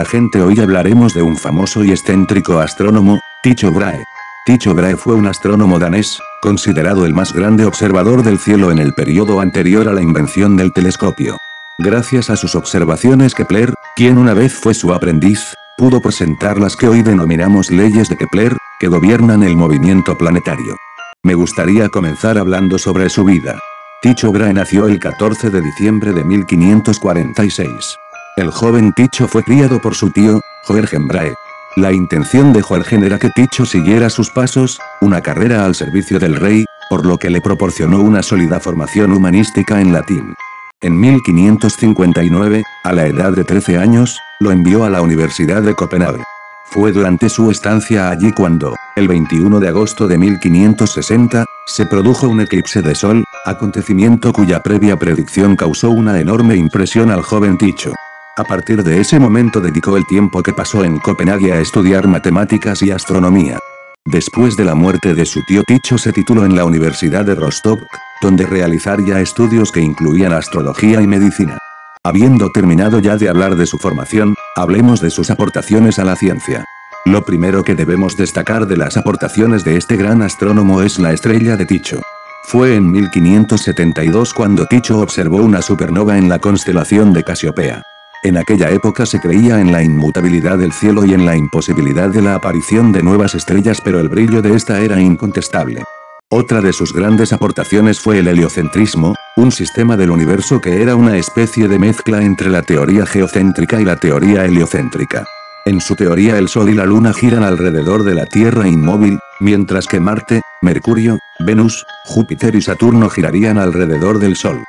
la 0.00 0.06
gente 0.06 0.40
hoy 0.40 0.58
hablaremos 0.58 1.12
de 1.12 1.20
un 1.20 1.36
famoso 1.36 1.84
y 1.84 1.90
excéntrico 1.90 2.58
astrónomo, 2.58 3.20
Tycho 3.42 3.70
Brahe. 3.70 4.02
Tycho 4.46 4.74
Brahe 4.74 4.96
fue 4.96 5.14
un 5.14 5.26
astrónomo 5.26 5.78
danés, 5.78 6.18
considerado 6.40 7.04
el 7.04 7.12
más 7.12 7.34
grande 7.34 7.66
observador 7.66 8.22
del 8.22 8.38
cielo 8.38 8.72
en 8.72 8.78
el 8.78 8.94
periodo 8.94 9.42
anterior 9.42 9.88
a 9.88 9.92
la 9.92 10.00
invención 10.00 10.56
del 10.56 10.72
telescopio. 10.72 11.36
Gracias 11.78 12.30
a 12.30 12.36
sus 12.36 12.54
observaciones 12.54 13.34
Kepler, 13.34 13.74
quien 13.94 14.16
una 14.16 14.32
vez 14.32 14.54
fue 14.54 14.72
su 14.72 14.94
aprendiz, 14.94 15.52
pudo 15.76 16.00
presentar 16.00 16.58
las 16.58 16.76
que 16.76 16.88
hoy 16.88 17.02
denominamos 17.02 17.70
leyes 17.70 18.08
de 18.08 18.16
Kepler, 18.16 18.56
que 18.78 18.88
gobiernan 18.88 19.42
el 19.42 19.54
movimiento 19.54 20.16
planetario. 20.16 20.76
Me 21.22 21.34
gustaría 21.34 21.90
comenzar 21.90 22.38
hablando 22.38 22.78
sobre 22.78 23.10
su 23.10 23.22
vida. 23.22 23.58
Tycho 24.00 24.32
Brahe 24.32 24.54
nació 24.54 24.86
el 24.86 24.98
14 24.98 25.50
de 25.50 25.60
diciembre 25.60 26.14
de 26.14 26.24
1546. 26.24 27.98
El 28.40 28.50
joven 28.50 28.94
Tycho 28.94 29.28
fue 29.28 29.44
criado 29.44 29.82
por 29.82 29.94
su 29.94 30.08
tío, 30.12 30.40
Joergen 30.64 31.06
Brahe. 31.06 31.34
La 31.76 31.92
intención 31.92 32.54
de 32.54 32.62
Joergen 32.62 33.04
era 33.04 33.18
que 33.18 33.28
Tycho 33.28 33.66
siguiera 33.66 34.08
sus 34.08 34.30
pasos, 34.30 34.80
una 35.02 35.20
carrera 35.20 35.66
al 35.66 35.74
servicio 35.74 36.18
del 36.18 36.36
rey, 36.36 36.64
por 36.88 37.04
lo 37.04 37.18
que 37.18 37.28
le 37.28 37.42
proporcionó 37.42 38.00
una 38.00 38.22
sólida 38.22 38.58
formación 38.58 39.12
humanística 39.12 39.82
en 39.82 39.92
latín. 39.92 40.34
En 40.80 40.98
1559, 40.98 42.64
a 42.82 42.92
la 42.94 43.06
edad 43.08 43.32
de 43.32 43.44
13 43.44 43.76
años, 43.76 44.18
lo 44.40 44.52
envió 44.52 44.84
a 44.84 44.90
la 44.90 45.02
Universidad 45.02 45.60
de 45.60 45.74
Copenhague. 45.74 46.24
Fue 46.64 46.92
durante 46.92 47.28
su 47.28 47.50
estancia 47.50 48.08
allí 48.08 48.32
cuando, 48.32 48.74
el 48.96 49.06
21 49.06 49.60
de 49.60 49.68
agosto 49.68 50.08
de 50.08 50.16
1560, 50.16 51.44
se 51.66 51.84
produjo 51.84 52.26
un 52.26 52.40
eclipse 52.40 52.80
de 52.80 52.94
sol, 52.94 53.22
acontecimiento 53.44 54.32
cuya 54.32 54.62
previa 54.62 54.96
predicción 54.96 55.56
causó 55.56 55.90
una 55.90 56.18
enorme 56.18 56.56
impresión 56.56 57.10
al 57.10 57.20
joven 57.20 57.58
Ticho. 57.58 57.92
A 58.40 58.44
partir 58.44 58.82
de 58.82 58.98
ese 58.98 59.18
momento 59.18 59.60
dedicó 59.60 59.98
el 59.98 60.06
tiempo 60.06 60.42
que 60.42 60.54
pasó 60.54 60.82
en 60.82 60.98
Copenhague 60.98 61.52
a 61.52 61.60
estudiar 61.60 62.08
matemáticas 62.08 62.80
y 62.80 62.90
astronomía. 62.90 63.58
Después 64.06 64.56
de 64.56 64.64
la 64.64 64.74
muerte 64.74 65.12
de 65.12 65.26
su 65.26 65.44
tío 65.44 65.62
Ticho 65.62 65.98
se 65.98 66.10
tituló 66.10 66.46
en 66.46 66.56
la 66.56 66.64
Universidad 66.64 67.26
de 67.26 67.34
Rostock, 67.34 67.78
donde 68.22 68.46
realizaría 68.46 69.20
estudios 69.20 69.70
que 69.70 69.82
incluían 69.82 70.32
astrología 70.32 71.02
y 71.02 71.06
medicina. 71.06 71.58
Habiendo 72.02 72.48
terminado 72.48 72.98
ya 72.98 73.18
de 73.18 73.28
hablar 73.28 73.56
de 73.56 73.66
su 73.66 73.76
formación, 73.76 74.34
hablemos 74.56 75.02
de 75.02 75.10
sus 75.10 75.28
aportaciones 75.28 75.98
a 75.98 76.04
la 76.04 76.16
ciencia. 76.16 76.64
Lo 77.04 77.26
primero 77.26 77.62
que 77.62 77.74
debemos 77.74 78.16
destacar 78.16 78.66
de 78.66 78.78
las 78.78 78.96
aportaciones 78.96 79.64
de 79.64 79.76
este 79.76 79.98
gran 79.98 80.22
astrónomo 80.22 80.80
es 80.80 80.98
la 80.98 81.12
estrella 81.12 81.58
de 81.58 81.66
Ticho. 81.66 82.00
Fue 82.44 82.74
en 82.74 82.90
1572 82.90 84.32
cuando 84.32 84.64
Ticho 84.64 85.00
observó 85.00 85.42
una 85.42 85.60
supernova 85.60 86.16
en 86.16 86.30
la 86.30 86.38
constelación 86.38 87.12
de 87.12 87.22
Casiopea. 87.22 87.82
En 88.22 88.36
aquella 88.36 88.68
época 88.68 89.06
se 89.06 89.18
creía 89.18 89.60
en 89.60 89.72
la 89.72 89.82
inmutabilidad 89.82 90.58
del 90.58 90.72
cielo 90.72 91.06
y 91.06 91.14
en 91.14 91.24
la 91.24 91.36
imposibilidad 91.36 92.10
de 92.10 92.20
la 92.20 92.34
aparición 92.34 92.92
de 92.92 93.02
nuevas 93.02 93.34
estrellas 93.34 93.80
pero 93.82 93.98
el 93.98 94.10
brillo 94.10 94.42
de 94.42 94.54
esta 94.54 94.78
era 94.80 95.00
incontestable. 95.00 95.84
Otra 96.28 96.60
de 96.60 96.74
sus 96.74 96.92
grandes 96.92 97.32
aportaciones 97.32 97.98
fue 97.98 98.18
el 98.18 98.28
heliocentrismo, 98.28 99.14
un 99.36 99.50
sistema 99.50 99.96
del 99.96 100.10
universo 100.10 100.60
que 100.60 100.82
era 100.82 100.96
una 100.96 101.16
especie 101.16 101.66
de 101.66 101.78
mezcla 101.78 102.22
entre 102.22 102.50
la 102.50 102.62
teoría 102.62 103.06
geocéntrica 103.06 103.80
y 103.80 103.86
la 103.86 103.96
teoría 103.96 104.44
heliocéntrica. 104.44 105.24
En 105.64 105.80
su 105.80 105.96
teoría 105.96 106.36
el 106.36 106.48
Sol 106.48 106.68
y 106.68 106.74
la 106.74 106.84
Luna 106.84 107.14
giran 107.14 107.42
alrededor 107.42 108.04
de 108.04 108.14
la 108.14 108.26
Tierra 108.26 108.68
inmóvil, 108.68 109.18
mientras 109.40 109.86
que 109.86 109.98
Marte, 109.98 110.42
Mercurio, 110.60 111.18
Venus, 111.40 111.86
Júpiter 112.04 112.54
y 112.54 112.60
Saturno 112.60 113.08
girarían 113.08 113.58
alrededor 113.58 114.18
del 114.18 114.36
Sol. 114.36 114.62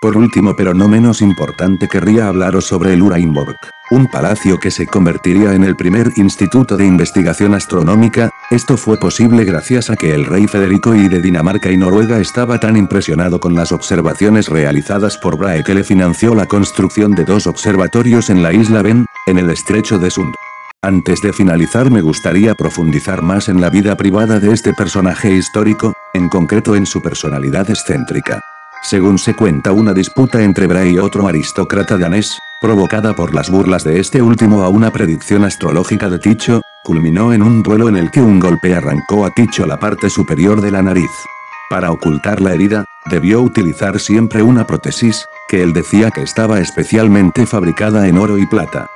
Por 0.00 0.16
último 0.16 0.54
pero 0.54 0.74
no 0.74 0.86
menos 0.86 1.20
importante 1.20 1.88
querría 1.88 2.28
hablaros 2.28 2.66
sobre 2.66 2.92
el 2.92 3.02
Urainborg, 3.02 3.56
un 3.90 4.06
palacio 4.06 4.60
que 4.60 4.70
se 4.70 4.86
convertiría 4.86 5.54
en 5.54 5.64
el 5.64 5.74
primer 5.74 6.12
instituto 6.16 6.76
de 6.76 6.86
investigación 6.86 7.52
astronómica, 7.52 8.30
esto 8.52 8.76
fue 8.76 8.96
posible 8.96 9.44
gracias 9.44 9.90
a 9.90 9.96
que 9.96 10.14
el 10.14 10.24
rey 10.24 10.46
Federico 10.46 10.94
I 10.94 11.08
de 11.08 11.20
Dinamarca 11.20 11.72
y 11.72 11.76
Noruega 11.76 12.20
estaba 12.20 12.60
tan 12.60 12.76
impresionado 12.76 13.40
con 13.40 13.56
las 13.56 13.72
observaciones 13.72 14.48
realizadas 14.48 15.18
por 15.18 15.36
Brahe 15.36 15.64
que 15.64 15.74
le 15.74 15.82
financió 15.82 16.32
la 16.36 16.46
construcción 16.46 17.16
de 17.16 17.24
dos 17.24 17.48
observatorios 17.48 18.30
en 18.30 18.44
la 18.44 18.52
isla 18.52 18.82
Ben, 18.82 19.04
en 19.26 19.38
el 19.38 19.50
estrecho 19.50 19.98
de 19.98 20.12
Sund. 20.12 20.34
Antes 20.80 21.22
de 21.22 21.32
finalizar 21.32 21.90
me 21.90 22.02
gustaría 22.02 22.54
profundizar 22.54 23.22
más 23.22 23.48
en 23.48 23.60
la 23.60 23.68
vida 23.68 23.96
privada 23.96 24.38
de 24.38 24.52
este 24.52 24.72
personaje 24.74 25.32
histórico, 25.32 25.92
en 26.14 26.28
concreto 26.28 26.76
en 26.76 26.86
su 26.86 27.02
personalidad 27.02 27.68
excéntrica. 27.68 28.40
Según 28.82 29.18
se 29.18 29.34
cuenta 29.34 29.72
una 29.72 29.92
disputa 29.92 30.42
entre 30.42 30.66
Brahe 30.66 30.90
y 30.90 30.98
otro 30.98 31.26
aristócrata 31.28 31.98
danés, 31.98 32.38
provocada 32.60 33.14
por 33.14 33.34
las 33.34 33.50
burlas 33.50 33.84
de 33.84 34.00
este 34.00 34.22
último 34.22 34.62
a 34.62 34.68
una 34.68 34.90
predicción 34.90 35.44
astrológica 35.44 36.08
de 36.08 36.18
Ticho, 36.18 36.62
culminó 36.84 37.32
en 37.32 37.42
un 37.42 37.62
duelo 37.62 37.88
en 37.88 37.96
el 37.96 38.10
que 38.10 38.22
un 38.22 38.40
golpe 38.40 38.74
arrancó 38.74 39.26
a 39.26 39.30
Ticho 39.30 39.66
la 39.66 39.78
parte 39.78 40.08
superior 40.08 40.60
de 40.60 40.70
la 40.70 40.82
nariz. 40.82 41.10
Para 41.68 41.90
ocultar 41.90 42.40
la 42.40 42.54
herida, 42.54 42.84
debió 43.10 43.42
utilizar 43.42 44.00
siempre 44.00 44.42
una 44.42 44.66
prótesis, 44.66 45.26
que 45.48 45.62
él 45.62 45.72
decía 45.74 46.10
que 46.10 46.22
estaba 46.22 46.60
especialmente 46.60 47.44
fabricada 47.44 48.08
en 48.08 48.16
oro 48.16 48.38
y 48.38 48.46
plata. 48.46 48.88